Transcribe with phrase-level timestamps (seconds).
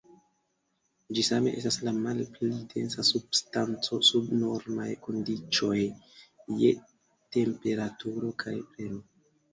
[1.17, 5.77] Ĝi same estas la malpli densa substanco sub normaj kondiĉoj
[6.63, 6.73] je
[7.39, 9.03] temperaturo kaj premo.